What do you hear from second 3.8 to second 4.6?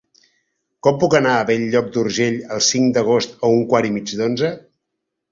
i mig d'onze?